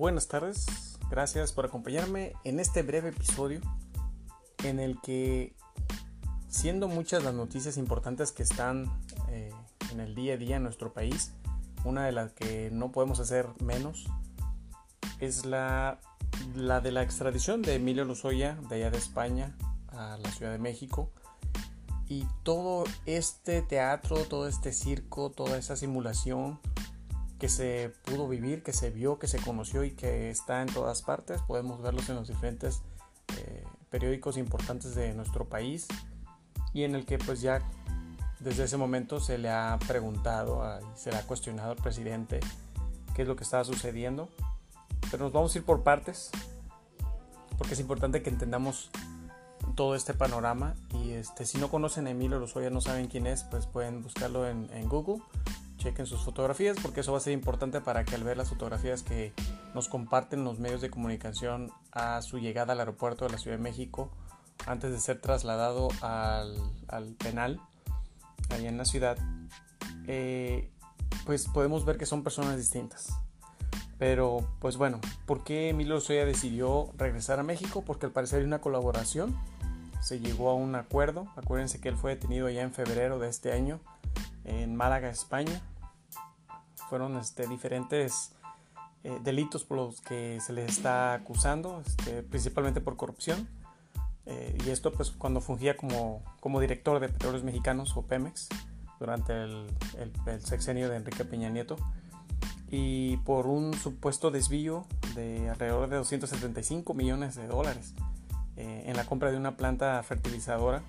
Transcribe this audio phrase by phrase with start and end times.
[0.00, 0.64] Buenas tardes,
[1.10, 3.60] gracias por acompañarme en este breve episodio
[4.64, 5.54] en el que,
[6.48, 8.90] siendo muchas las noticias importantes que están
[9.28, 9.52] eh,
[9.92, 11.32] en el día a día en nuestro país,
[11.84, 14.06] una de las que no podemos hacer menos
[15.18, 16.00] es la,
[16.54, 19.54] la de la extradición de Emilio Lozoya de allá de España
[19.88, 21.10] a la Ciudad de México.
[22.08, 26.58] Y todo este teatro, todo este circo, toda esa simulación
[27.40, 31.00] que se pudo vivir, que se vio, que se conoció y que está en todas
[31.00, 31.40] partes.
[31.40, 32.82] Podemos verlos en los diferentes
[33.38, 35.88] eh, periódicos importantes de nuestro país
[36.74, 37.62] y en el que pues ya
[38.40, 40.62] desde ese momento se le ha preguntado
[40.94, 42.40] se le ha cuestionado al presidente
[43.14, 44.28] qué es lo que estaba sucediendo.
[45.10, 46.30] Pero nos vamos a ir por partes
[47.56, 48.90] porque es importante que entendamos
[49.76, 53.44] todo este panorama y este si no conocen a Emilio Lozoya no saben quién es
[53.44, 55.22] pues pueden buscarlo en, en Google
[55.80, 59.02] chequen sus fotografías porque eso va a ser importante para que al ver las fotografías
[59.02, 59.32] que
[59.74, 63.62] nos comparten los medios de comunicación a su llegada al aeropuerto de la Ciudad de
[63.62, 64.10] México
[64.66, 66.54] antes de ser trasladado al,
[67.18, 67.60] penal
[68.50, 69.16] allá en la ciudad,
[70.06, 70.70] eh,
[71.24, 73.08] pues podemos ver que son personas distintas.
[73.98, 77.82] Pero pues bueno, ¿por qué Emilio Lozoya decidió regresar a México?
[77.86, 79.36] Porque al parecer hay una colaboración,
[80.00, 83.52] se llegó a un acuerdo, acuérdense que él fue detenido ya en febrero de este
[83.52, 83.80] año
[84.44, 85.60] en Málaga, España,
[86.90, 88.32] fueron este, diferentes
[89.04, 93.48] eh, delitos por los que se les está acusando, este, principalmente por corrupción.
[94.26, 98.48] Eh, y esto pues cuando fungía como, como director de Petróleos Mexicanos o Pemex
[98.98, 99.66] durante el,
[100.26, 101.76] el, sexenio de Enrique Peña Nieto
[102.70, 107.94] y por un supuesto desvío de alrededor de 275 millones de dólares
[108.56, 110.82] eh, en la compra de una planta fertilizadora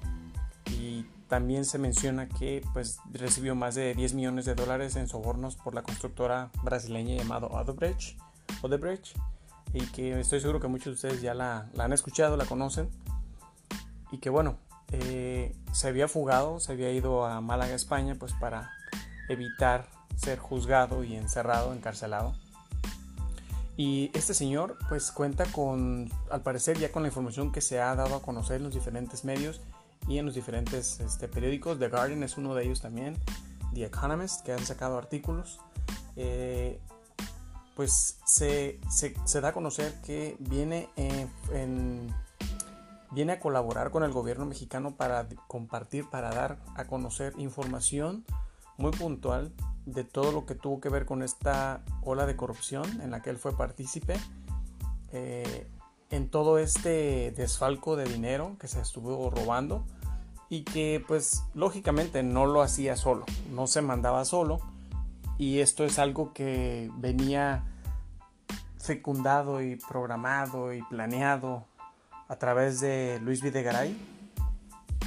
[1.28, 5.74] también se menciona que pues, recibió más de 10 millones de dólares en sobornos por
[5.74, 8.20] la constructora brasileña llamada Odebrecht,
[8.62, 9.16] Odebrecht
[9.74, 12.90] y que estoy seguro que muchos de ustedes ya la, han escuchado, la conocen.
[14.12, 14.58] Y que bueno,
[14.92, 18.72] eh, se había fugado, se había ido a Málaga, España, pues para
[19.30, 19.88] evitar
[20.18, 22.36] ser juzgado y encerrado, encarcelado.
[23.78, 27.96] Y este señor pues cuenta con, al parecer ya con la información que se ha
[27.96, 29.62] dado a conocer en los diferentes medios,
[30.08, 31.80] y en los diferentes este, periódicos.
[31.80, 33.18] The Guardian es uno de ellos también.
[33.74, 35.60] The Economist, que han sacado artículos.
[36.16, 36.80] Eh,
[37.76, 42.14] pues se, se, da a conocer que viene, en,
[43.12, 48.26] viene a colaborar con el gobierno mexicano para compartir, para dar a conocer información
[48.78, 49.54] muy puntual
[49.86, 53.30] de todo lo que tuvo que ver con esta ola de corrupción en la que
[53.30, 54.16] él fue partícipe.
[55.12, 55.68] Eh,
[56.12, 59.86] en todo este desfalco de dinero que se estuvo robando
[60.50, 64.60] y que pues lógicamente no lo hacía solo, no se mandaba solo
[65.38, 67.64] y esto es algo que venía
[68.78, 71.66] fecundado y programado y planeado
[72.28, 73.98] a través de Luis Videgaray.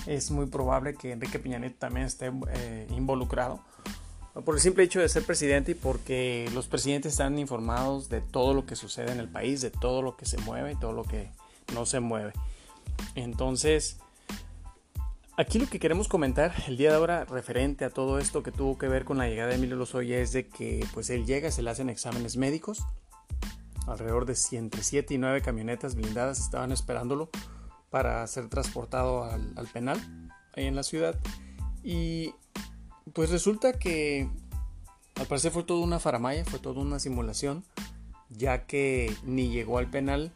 [0.07, 3.61] Es muy probable que Enrique Peña también esté eh, involucrado
[4.43, 8.53] por el simple hecho de ser presidente y porque los presidentes están informados de todo
[8.53, 11.05] lo que sucede en el país, de todo lo que se mueve y todo lo
[11.05, 11.31] que
[11.73, 12.33] no se mueve.
[13.15, 13.99] Entonces,
[15.37, 18.77] aquí lo que queremos comentar el día de ahora referente a todo esto que tuvo
[18.77, 21.63] que ver con la llegada de Emilio Lozoya es de que pues él llega, se
[21.63, 22.85] le hacen exámenes médicos.
[23.87, 27.31] Alrededor de entre 7 y 9 camionetas blindadas estaban esperándolo
[27.91, 30.01] para ser transportado al, al penal
[30.57, 31.21] ahí en la ciudad.
[31.85, 32.35] Y
[33.13, 34.29] pues resulta que
[35.17, 37.65] al parecer fue toda una faramaya, fue toda una simulación,
[38.31, 40.33] ya que ni llegó al penal,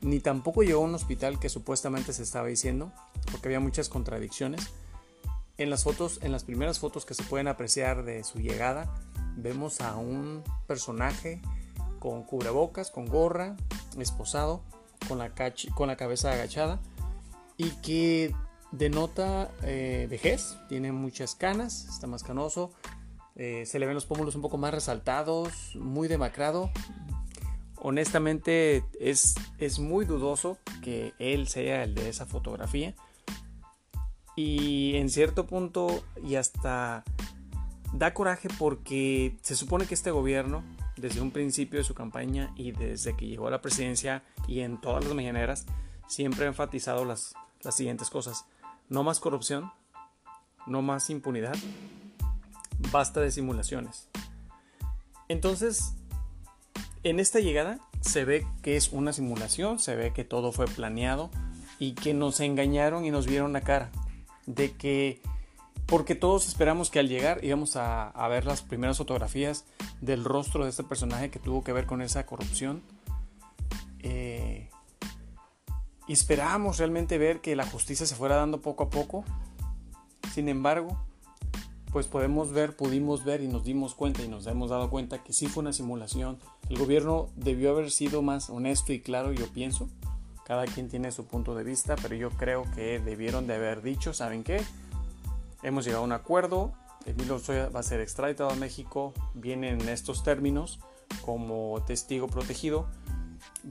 [0.00, 2.92] ni tampoco llegó a un hospital que supuestamente se estaba diciendo,
[3.30, 4.70] porque había muchas contradicciones.
[5.58, 8.92] En las fotos, en las primeras fotos que se pueden apreciar de su llegada,
[9.36, 11.40] vemos a un personaje
[11.98, 13.56] con cubrebocas, con gorra,
[13.98, 14.62] esposado,
[15.08, 15.32] con la,
[15.74, 16.80] con la cabeza agachada
[17.56, 18.34] y que
[18.72, 22.72] denota eh, vejez, tiene muchas canas, está más canoso,
[23.36, 26.70] eh, se le ven los pómulos un poco más resaltados, muy demacrado.
[27.76, 32.94] Honestamente es, es muy dudoso que él sea el de esa fotografía.
[34.36, 37.04] Y en cierto punto y hasta
[37.92, 40.62] da coraje porque se supone que este gobierno,
[40.96, 44.80] desde un principio de su campaña y desde que llegó a la presidencia y en
[44.80, 45.66] todas las mañaneras,
[46.06, 48.46] siempre ha enfatizado las, las siguientes cosas.
[48.88, 49.72] No más corrupción,
[50.66, 51.56] no más impunidad,
[52.90, 54.08] basta de simulaciones.
[55.28, 55.94] Entonces,
[57.02, 61.30] en esta llegada se ve que es una simulación, se ve que todo fue planeado
[61.78, 63.90] y que nos engañaron y nos vieron la cara
[64.46, 65.20] de que
[65.86, 69.64] porque todos esperamos que al llegar íbamos a, a, ver las primeras fotografías
[70.00, 72.82] del rostro de este personaje que tuvo que ver con esa corrupción.
[73.98, 74.70] Eh,
[76.12, 79.24] y esperábamos realmente ver que la justicia se fuera dando poco a poco.
[80.34, 81.02] Sin embargo,
[81.90, 85.32] pues podemos ver, pudimos ver y nos dimos cuenta y nos hemos dado cuenta que
[85.32, 86.38] sí fue una simulación.
[86.68, 89.88] El gobierno debió haber sido más honesto y claro, yo pienso.
[90.44, 94.12] Cada quien tiene su punto de vista, pero yo creo que debieron de haber dicho,
[94.12, 94.62] ¿saben qué?
[95.62, 96.74] Hemos llegado a un acuerdo,
[97.06, 100.78] Emilio Lozoya va a ser extraditado a México, viene en estos términos
[101.24, 102.86] como testigo protegido,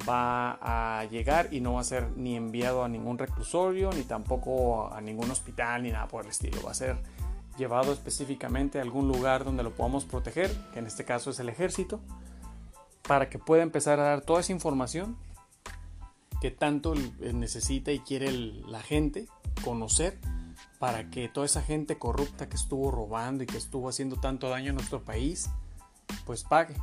[0.08, 0.58] va
[1.00, 5.02] a llegar y no va a ser ni enviado a ningún reclusorio, ni tampoco a
[5.02, 6.62] ningún hospital, ni nada por el estilo.
[6.64, 6.98] Va a ser
[7.58, 11.50] llevado específicamente a algún lugar donde lo podamos proteger, que en este caso es el
[11.50, 12.00] ejército,
[13.08, 15.18] para que pueda empezar a dar toda esa información
[16.40, 19.28] que tanto necesita y quiere la gente
[19.64, 20.18] conocer
[20.80, 24.72] para que toda esa gente corrupta que estuvo robando y que estuvo haciendo tanto daño
[24.72, 25.50] a nuestro país,
[26.26, 26.76] pues pague.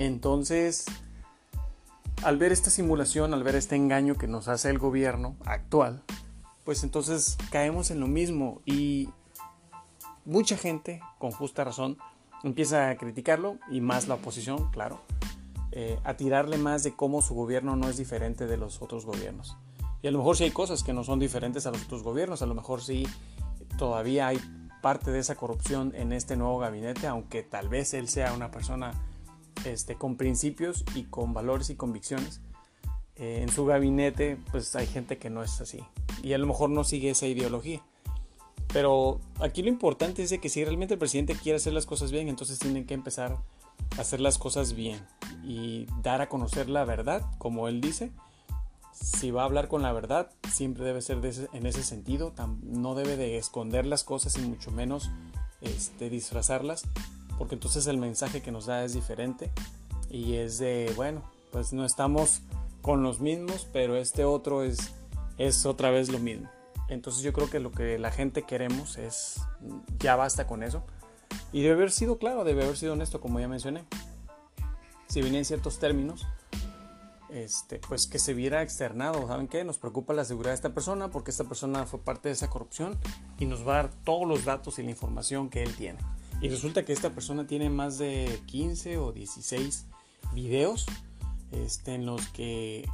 [0.00, 0.86] Entonces,
[2.22, 6.02] al ver esta simulación, al ver este engaño que nos hace el gobierno actual,
[6.64, 9.08] pues entonces caemos en lo mismo y
[10.24, 11.98] mucha gente, con justa razón,
[12.42, 15.00] empieza a criticarlo y más la oposición, claro,
[15.72, 19.56] eh, a tirarle más de cómo su gobierno no es diferente de los otros gobiernos.
[20.02, 22.42] Y a lo mejor sí hay cosas que no son diferentes a los otros gobiernos,
[22.42, 23.06] a lo mejor sí
[23.76, 24.40] todavía hay
[24.82, 28.92] parte de esa corrupción en este nuevo gabinete, aunque tal vez él sea una persona
[29.64, 32.40] este, con principios y con valores y convicciones.
[33.16, 35.80] Eh, en su gabinete pues hay gente que no es así
[36.22, 37.82] y a lo mejor no sigue esa ideología.
[38.72, 42.28] Pero aquí lo importante es que si realmente el presidente quiere hacer las cosas bien,
[42.28, 43.38] entonces tienen que empezar
[43.96, 45.00] a hacer las cosas bien
[45.42, 48.12] y dar a conocer la verdad, como él dice,
[48.92, 51.18] si va a hablar con la verdad, siempre debe ser
[51.52, 52.34] en ese sentido.
[52.62, 55.10] No debe de esconder las cosas y mucho menos
[55.60, 56.84] este, disfrazarlas,
[57.38, 59.50] porque entonces el mensaje que nos da es diferente
[60.10, 62.42] y es de, bueno, pues no estamos
[62.82, 64.92] con los mismos, pero este otro es,
[65.38, 66.50] es otra vez lo mismo.
[66.88, 69.40] Entonces yo creo que lo que la gente queremos es,
[69.98, 70.82] ya basta con eso.
[71.52, 73.84] Y debe haber sido claro, debe haber sido honesto, como ya mencioné.
[75.08, 76.26] Si vienen ciertos términos,
[77.28, 79.26] este, pues que se viera externado.
[79.26, 79.64] ¿Saben qué?
[79.64, 82.98] Nos preocupa la seguridad de esta persona porque esta persona fue parte de esa corrupción
[83.38, 85.98] y nos va a dar todos los datos y la información que él tiene.
[86.40, 89.86] Y resulta que esta persona tiene más de 15 o 16
[90.34, 90.86] videos
[91.50, 92.88] este, en los que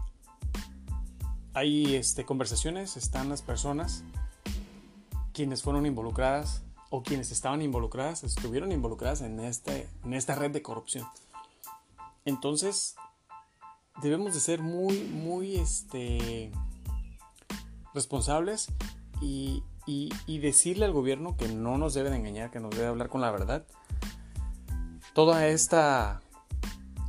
[1.52, 4.02] hay este, conversaciones, están las personas
[5.32, 10.62] quienes fueron involucradas o quienes estaban involucradas, estuvieron involucradas en, este, en esta red de
[10.62, 11.06] corrupción.
[12.24, 12.94] Entonces,
[14.00, 16.52] debemos de ser muy, muy este,
[17.92, 18.68] responsables
[19.20, 19.62] y,
[20.38, 23.30] decirle al gobierno que no nos debe de engañar, que nos debe hablar con la
[23.30, 23.64] verdad.
[25.12, 26.20] Toda esta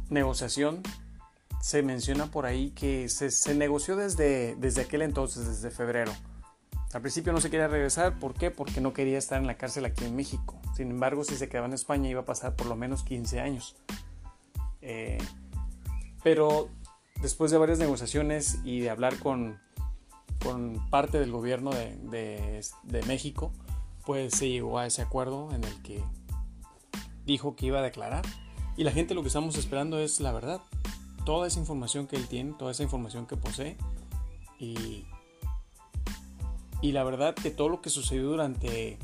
[0.10, 0.82] negociación
[1.62, 6.12] se menciona por ahí que se, negoció desde, desde aquel entonces, desde febrero.
[6.94, 8.52] Al principio no se quería regresar, ¿por qué?
[8.52, 10.62] Porque no quería estar en la cárcel aquí en México.
[10.76, 13.76] Sin embargo, si se quedaba en España iba a pasar por lo menos 15 años.
[14.82, 15.18] Eh,
[16.24, 16.70] pero
[17.22, 19.60] después de varias negociaciones y de hablar con,
[20.46, 22.62] con parte del gobierno de,
[23.08, 23.52] México,
[24.06, 26.04] pues se llegó a ese acuerdo en el que
[27.26, 28.24] dijo que iba a declarar.
[28.78, 30.62] Y la gente lo que estamos esperando es la verdad.
[31.26, 33.78] Toda esa información que él tiene, toda esa información que posee.
[34.60, 35.06] Y,
[36.82, 39.00] y la verdad que todo lo que sucedió durante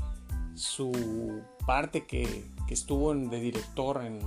[0.54, 4.22] su parte que, estuvo de director en,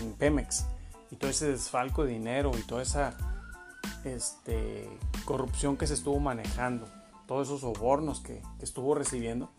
[0.00, 0.66] en Pemex
[1.12, 3.16] y todo ese desfalco de dinero y toda esa
[4.04, 4.88] este,
[5.28, 6.86] corrupción que se estuvo manejando,
[7.26, 9.50] todos esos sobornos que, estuvo recibiendo,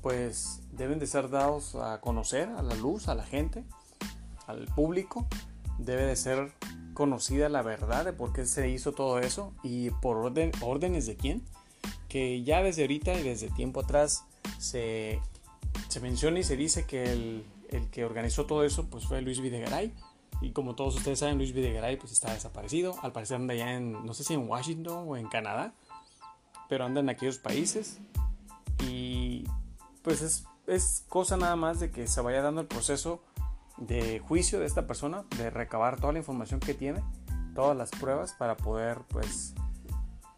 [0.00, 3.64] pues deben de ser dados a conocer a la luz, a la gente,
[4.46, 5.26] al público.
[5.78, 6.52] Debe de ser
[6.94, 11.16] conocida la verdad de por qué se hizo todo eso y por orden, órdenes de
[11.16, 11.42] quién.
[12.08, 14.24] Que ya desde ahorita y desde tiempo atrás
[14.60, 15.20] se,
[16.00, 19.92] menciona y se dice que el, el que organizó todo eso pues fue Luis Videgaray
[20.42, 22.96] y como todos ustedes saben, Luis Videgaray pues está desaparecido.
[23.02, 25.72] Al parecer anda ya en, no sé si en Washington o en Canadá,
[26.68, 28.00] pero anda en aquellos países.
[28.86, 29.44] Y
[30.02, 33.22] pues es, es cosa nada más de que se vaya dando el proceso
[33.76, 37.02] de juicio de esta persona, de recabar toda la información que tiene,
[37.54, 39.54] todas las pruebas para poder pues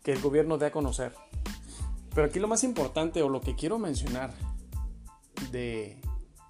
[0.02, 1.14] que el gobierno dé a conocer.
[2.14, 4.32] Pero aquí lo más importante o lo que quiero mencionar
[5.50, 5.98] de,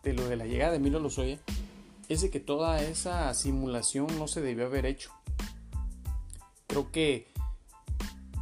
[0.02, 1.38] de lo de la llegada de Emilio Lozoya
[2.08, 5.10] es de que toda esa simulación no se debió haber hecho.
[6.66, 7.32] Creo que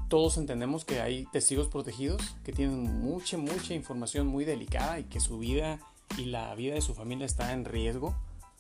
[0.09, 5.21] todos entendemos que hay testigos protegidos que tienen mucha, mucha información muy delicada y que
[5.21, 5.81] su vida
[6.19, 8.14] y la vida de su familia está en riesgo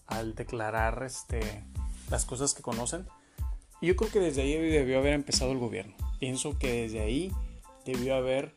[0.06, 1.62] al declarar este,
[2.10, 3.06] las cosas que conocen.
[3.80, 5.94] Y yo creo que desde ahí debió haber empezado el gobierno.
[6.20, 7.32] Pienso que desde ahí
[7.84, 8.54] debió haber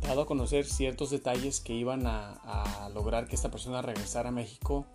[0.00, 4.86] dado a conocer ciertos detalles que iban a, lograr que esta persona regresara a México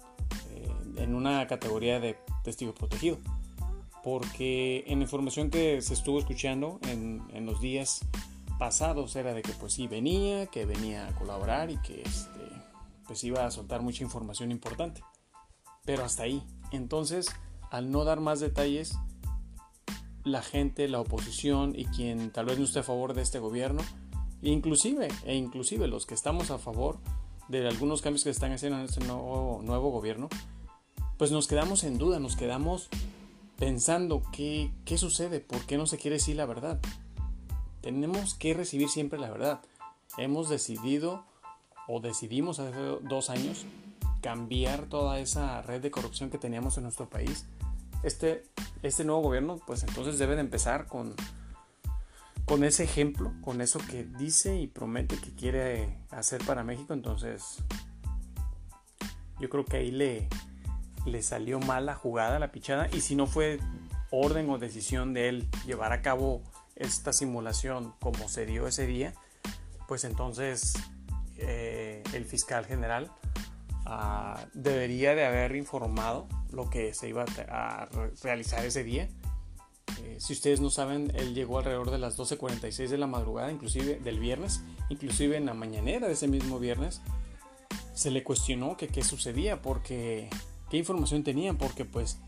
[0.51, 3.17] eh, en una categoría de testigo protegido.
[4.03, 8.01] Porque en la información que se estuvo escuchando en, los días
[8.59, 12.39] pasados era de que pues sí venía, que venía a colaborar y que este,
[13.05, 15.01] pues iba a soltar mucha información importante.
[15.85, 16.43] Pero hasta ahí.
[16.71, 17.27] Entonces,
[17.71, 18.97] al no dar más detalles,
[20.23, 23.81] la gente, la oposición y quien tal vez no esté a favor de este gobierno,
[24.41, 26.97] inclusive, e inclusive los que estamos a favor
[27.47, 30.29] de algunos cambios que están haciendo en este nuevo, nuevo gobierno,
[31.17, 32.89] pues nos quedamos en duda, nos quedamos
[33.57, 36.79] pensando qué, qué sucede, por qué no se quiere decir la verdad.
[37.81, 39.61] Tenemos que recibir siempre la verdad.
[40.17, 41.25] Hemos decidido
[41.87, 43.65] o decidimos hace dos años
[44.21, 47.45] cambiar toda esa red de corrupción que teníamos en nuestro país.
[48.03, 48.43] Este,
[48.83, 51.15] este nuevo gobierno pues entonces debe de empezar con,
[52.47, 56.93] con ese ejemplo, con eso que dice y promete que quiere hacer para México.
[56.93, 57.57] Entonces
[59.39, 60.29] yo creo que ahí le,
[61.05, 62.87] le salió mal la jugada, la pichada.
[62.93, 63.59] Y si no fue
[64.09, 66.41] orden o decisión de él llevar a cabo
[66.75, 69.13] esta simulación como se dio ese día,
[69.87, 70.73] pues entonces
[71.35, 73.11] eh, el fiscal general
[73.85, 77.89] ah, debería de haber informado lo que se iba a,
[78.23, 79.09] realizar ese día.
[80.17, 84.19] Si ustedes no saben, él llegó alrededor de las 12.46 de la madrugada, inclusive del
[84.19, 87.01] viernes, inclusive en la mañanera de ese mismo viernes,
[87.93, 90.29] se le cuestionó que qué sucedía, porque
[90.69, 92.19] qué información tenían, porque pues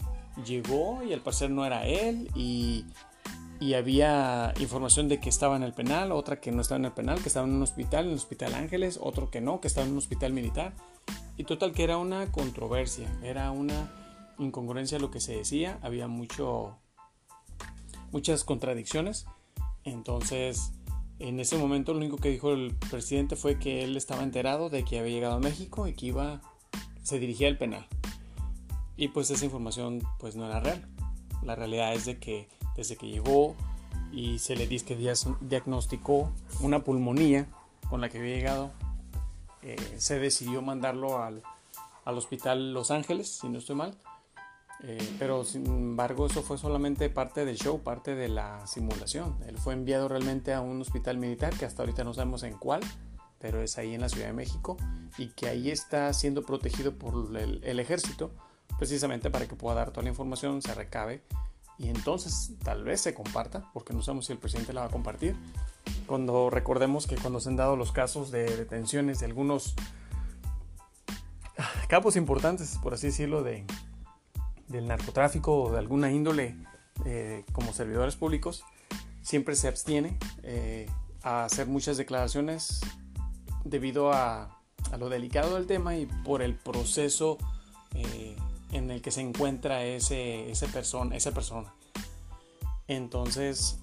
[0.46, 2.86] llegó y al parecer no era él y
[3.60, 6.91] y había información de que estaba en el penal, otra que no estaba en el
[6.93, 9.86] penal, que estaba en un hospital, en el Hospital Ángeles, otro que no, que estaba
[9.86, 10.74] en un hospital militar.
[11.36, 13.91] Y total que era una controversia, era una
[14.38, 16.77] incongruencia lo que se decía, había mucho,
[18.12, 19.25] muchas contradicciones.
[19.84, 20.72] Entonces,
[21.20, 24.84] en ese momento lo único que dijo el presidente fue que él estaba enterado de
[24.84, 26.42] que había llegado a México y que iba,
[27.04, 27.88] se dirigía al penal.
[28.96, 30.88] Y pues esa información pues no era real.
[31.44, 33.56] La realidad es de que desde que llegó
[34.12, 37.48] y se le dice que diagnosticó una pulmonía
[37.89, 38.72] con la que había llegado,
[39.62, 41.44] eh, se decidió mandarlo al,
[42.06, 43.96] hospital Los Ángeles, si no estoy mal.
[44.84, 49.38] Eh, pero sin embargo eso fue solamente parte del show, parte de la simulación.
[49.48, 52.82] Él fue enviado realmente a un hospital militar que hasta ahorita no sabemos en cuál,
[53.40, 54.78] pero es ahí en la Ciudad de México
[55.18, 58.32] y que ahí está siendo protegido por el ejército
[58.80, 61.22] precisamente para que pueda dar toda la información, se recabe
[61.78, 64.92] y entonces tal vez se comparta, porque no sabemos si el presidente la va a
[64.92, 65.36] compartir.
[66.08, 69.76] Cuando recordemos que cuando se han dado los casos de detenciones de algunos
[71.88, 73.66] capos importantes, por así decirlo, de,
[74.70, 76.56] del narcotráfico o de alguna índole
[77.06, 78.64] eh, como servidores públicos,
[79.22, 80.90] siempre se abstiene eh,
[81.24, 82.82] a hacer muchas declaraciones
[83.64, 84.60] debido a,
[84.92, 87.38] a, lo delicado del tema y por el proceso
[87.94, 88.36] eh,
[88.72, 91.74] en el que se encuentra ese, ese persona, esa persona.
[92.88, 93.80] Entonces,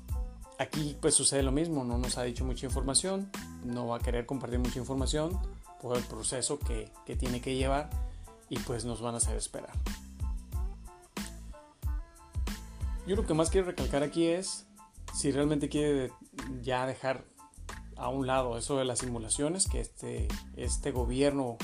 [0.59, 3.31] aquí pues sucede lo mismo, no nos ha dicho mucha información,
[3.65, 5.39] no va a querer compartir mucha información
[5.81, 7.91] por el proceso que, que tiene que llevar
[8.49, 9.73] y pues nos van a hacer esperar.
[13.07, 14.67] Yo lo que más quiero recalcar aquí es
[15.15, 16.11] si realmente quiere
[16.61, 17.25] ya dejar
[17.97, 21.57] a un lado eso de las simulaciones, que este, este gobierno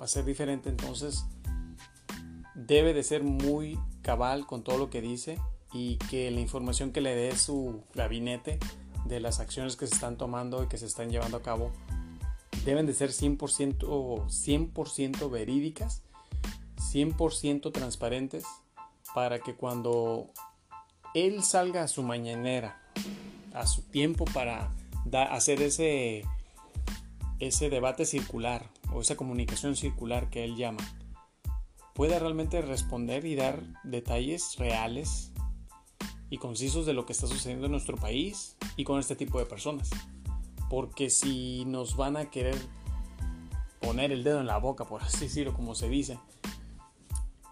[0.00, 1.26] va a ser diferente, entonces
[2.54, 5.38] debe de ser muy cabal con todo lo que dice
[5.72, 8.60] y que la información que le dé su gabinete
[9.04, 11.72] de las acciones que se están tomando y que se están llevando a cabo
[12.64, 16.02] deben de ser 100%, 100 verídicas,
[16.76, 18.44] 100% transparentes
[19.12, 20.30] para que cuando
[21.14, 22.82] él salga a su mañanera,
[23.54, 24.74] a su tiempo para
[25.30, 26.24] hacer ese,
[27.38, 30.82] ese debate circular o esa comunicación circular que él llama,
[31.94, 35.32] pueda realmente responder y dar detalles reales
[36.30, 39.46] y concisos de lo que está sucediendo en nuestro país y con este tipo de
[39.46, 39.90] personas.
[40.68, 42.56] Porque si nos van a querer
[43.80, 46.18] poner el dedo en la boca, por así decirlo, como se dice,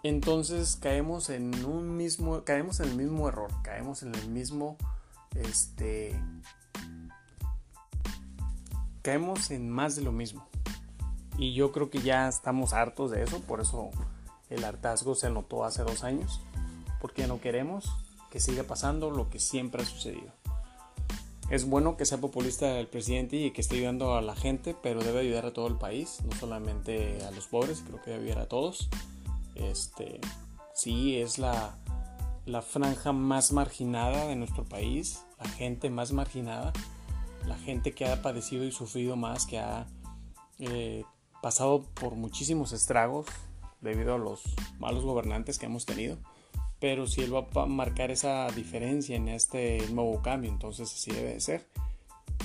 [0.02, 4.76] entonces caemos en un mismo, caemos en el mismo error, caemos en el mismo,
[5.36, 6.20] este,
[9.02, 10.46] caemos en más de lo mismo.
[11.38, 13.90] Y yo creo que ya estamos hartos de eso, por eso
[14.50, 16.40] el hartazgo se notó hace dos años,
[17.00, 17.90] porque no queremos
[18.30, 20.32] que siga pasando lo que siempre ha sucedido.
[21.50, 25.04] es bueno que sea populista el presidente y que esté ayudando a la gente, pero
[25.04, 28.44] debe ayudar a todo el país, no solamente a los pobres, creo que debe ayudar
[28.44, 28.88] a todos.
[29.54, 30.20] Este,
[30.74, 31.78] sí, es la,
[32.46, 36.72] la franja más marginada de nuestro país, la gente más marginada,
[37.46, 39.86] la gente que ha padecido y sufrido más, que ha
[40.58, 41.04] eh,
[41.42, 43.26] pasado por muchísimos estragos
[43.80, 44.42] debido a los
[44.78, 46.18] malos gobernantes que hemos tenido.
[46.78, 51.34] Pero si él va a marcar esa diferencia en este nuevo cambio, entonces así debe
[51.34, 51.68] de ser.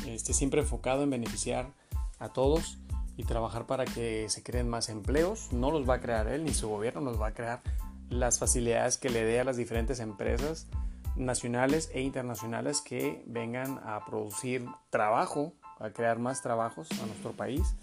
[0.06, 1.74] Esté siempre enfocado en beneficiar
[2.20, 2.78] a todos
[3.18, 5.52] y trabajar para que se creen más empleos.
[5.52, 7.62] No los va a crear él ni su gobierno, nos va a crear
[8.10, 10.68] las facilidades que le dé a las diferentes empresas
[11.16, 17.76] nacionales e internacionales que vengan a producir trabajo, a crear más trabajos a nuestro país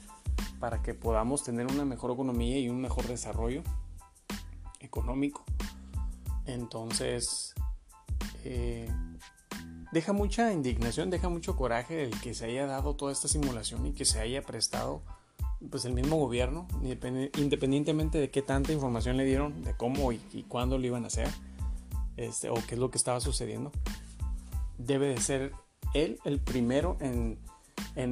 [0.61, 3.63] para que podamos tener una mejor economía y un mejor desarrollo
[4.81, 5.45] económico.
[6.47, 7.55] Entonces,
[8.45, 8.89] eh,
[9.93, 13.93] deja mucha indignación, deja mucho coraje el que se haya dado toda esta simulación y
[13.93, 15.03] que se haya prestado
[15.71, 20.19] pues el mismo gobierno, independientemente de qué tanta información le dieron, de cómo y,
[20.49, 21.29] cuándo lo iban a hacer,
[22.17, 23.73] este, o qué es lo que estaba sucediendo,
[24.79, 25.53] debe de ser
[25.95, 27.39] él el primero en,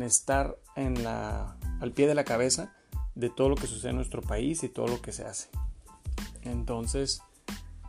[0.02, 2.74] estar al pie de la cabeza
[3.14, 5.48] de todo lo que sucede en nuestro país y todo lo que se hace.
[6.42, 7.22] Entonces,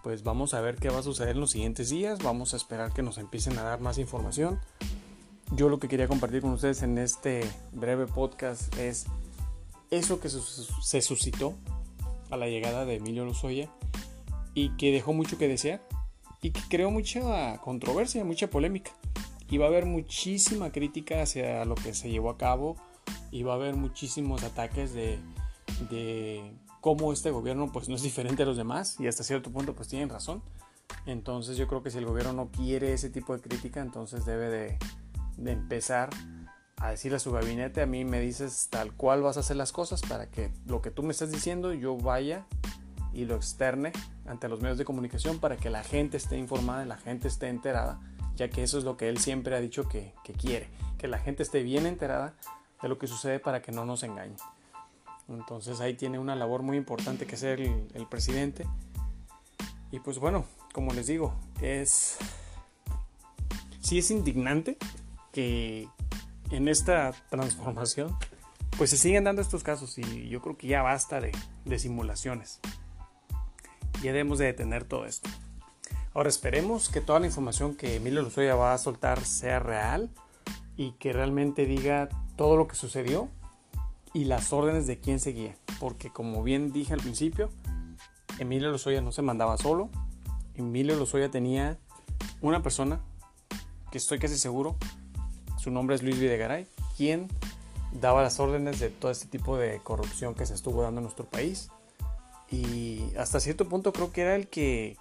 [0.03, 2.91] pues vamos a ver qué va a suceder en los siguientes días, vamos a esperar
[2.93, 4.59] que nos empiecen a dar más información.
[5.51, 9.05] Yo lo que quería compartir con ustedes en este breve podcast es
[9.97, 11.53] eso que se suscitó
[12.29, 13.69] a la llegada de Emilio Lozoya
[14.53, 15.81] y que dejó mucho que desear
[16.41, 18.91] y que creó mucha controversia, mucha polémica.
[19.49, 22.75] Y va a haber muchísima crítica hacia lo que se llevó a cabo
[23.31, 25.19] y va a haber muchísimos ataques de,
[26.81, 29.87] cómo este gobierno pues no es diferente a los demás y hasta cierto punto pues
[29.87, 30.41] tienen razón.
[31.05, 34.49] Entonces yo creo que si el gobierno no quiere ese tipo de crítica, entonces debe
[34.49, 34.77] de,
[35.37, 36.09] de empezar
[36.77, 39.71] a decirle a su gabinete, a mí me dices tal cual vas a hacer las
[39.71, 42.45] cosas para que lo que tú me estás diciendo yo vaya
[43.13, 43.91] y lo externe
[44.25, 47.99] ante los medios de comunicación para que la gente esté informada, la gente esté enterada,
[48.35, 51.43] ya que eso es lo que él siempre ha dicho que, quiere, que la gente
[51.43, 52.33] esté bien enterada
[52.81, 54.35] de lo que sucede para que no nos engañe.
[55.29, 58.67] Entonces ahí tiene una labor muy importante que hacer el, el presidente.
[59.91, 62.17] Y pues bueno, como les digo, es...
[63.79, 64.77] Sí es indignante
[65.31, 65.87] que,
[66.53, 68.15] en esta transformación,
[68.77, 71.31] pues se siguen dando estos casos y yo creo que ya basta de,
[71.79, 72.59] simulaciones.
[74.03, 75.29] Ya debemos de detener todo esto.
[76.13, 80.11] Ahora esperemos que toda la información que Emilio Lozoya va a soltar sea real
[80.77, 83.29] y que realmente diga todo lo que sucedió
[84.13, 85.55] y las órdenes de quién seguía.
[85.79, 87.49] Porque como bien dije al principio,
[88.37, 89.89] Emilio Lozoya no se mandaba solo.
[90.53, 91.79] Emilio Lozoya tenía
[92.41, 93.01] una persona
[93.91, 94.77] que estoy casi seguro
[95.63, 97.29] su nombre es Luis Videgaray, quien
[97.93, 101.25] daba las órdenes de todo este tipo de corrupción que se estuvo dando en nuestro
[101.25, 101.69] país.
[102.51, 104.97] Y hasta cierto punto creo que era el que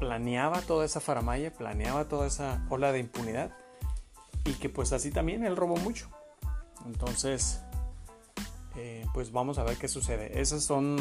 [0.00, 3.52] planeaba toda esa faramaya, planeaba toda esa ola de impunidad.
[4.44, 6.08] Y que pues así también él robó mucho.
[6.84, 7.60] Entonces,
[8.74, 10.40] eh, pues vamos a ver qué sucede.
[10.40, 10.98] Esos son,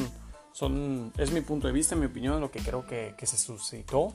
[0.52, 4.14] son, es mi punto de vista, mi opinión, lo que creo que, que se suscitó.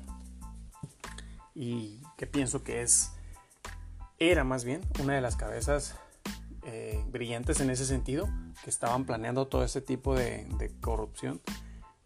[1.53, 3.11] Y que pienso que es
[4.19, 5.95] era más bien una de las cabezas
[6.65, 8.29] eh, brillantes en ese sentido,
[8.65, 11.41] que estaban planeando todo ese tipo de, corrupción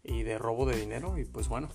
[0.03, 1.17] y de robo de dinero.
[1.17, 1.69] Y pues bueno,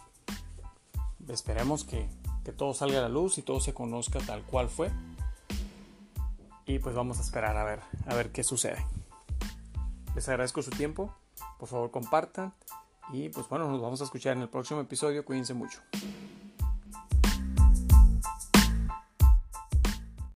[1.28, 2.08] esperemos que,
[2.44, 4.90] que todo salga a la luz y todo se conozca tal cual fue.
[6.66, 8.84] Y pues vamos a esperar a ver, a ver qué sucede.
[10.14, 11.14] Les agradezco su tiempo.
[11.58, 12.54] Por favor compartan.
[13.12, 15.24] Y pues bueno, nos vamos a escuchar en el próximo episodio.
[15.24, 15.80] Cuídense mucho.